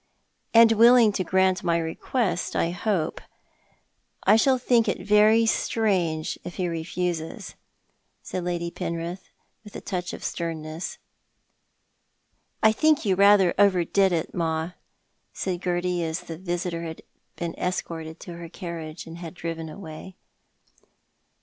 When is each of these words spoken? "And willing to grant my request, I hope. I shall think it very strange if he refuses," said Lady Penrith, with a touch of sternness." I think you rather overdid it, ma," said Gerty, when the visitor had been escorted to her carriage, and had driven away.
"And 0.51 0.71
willing 0.71 1.11
to 1.11 1.23
grant 1.23 1.63
my 1.63 1.77
request, 1.77 2.55
I 2.55 2.71
hope. 2.71 3.21
I 4.23 4.35
shall 4.35 4.57
think 4.57 4.87
it 4.87 5.05
very 5.05 5.45
strange 5.45 6.39
if 6.43 6.55
he 6.55 6.67
refuses," 6.67 7.53
said 8.23 8.43
Lady 8.43 8.71
Penrith, 8.71 9.29
with 9.63 9.75
a 9.75 9.79
touch 9.79 10.11
of 10.13 10.23
sternness." 10.23 10.97
I 12.63 12.71
think 12.71 13.05
you 13.05 13.13
rather 13.13 13.53
overdid 13.59 14.11
it, 14.11 14.33
ma," 14.33 14.71
said 15.33 15.61
Gerty, 15.61 15.99
when 15.99 16.15
the 16.25 16.37
visitor 16.43 16.81
had 16.81 17.03
been 17.35 17.53
escorted 17.59 18.19
to 18.21 18.37
her 18.37 18.49
carriage, 18.49 19.05
and 19.05 19.19
had 19.19 19.35
driven 19.35 19.69
away. 19.69 20.15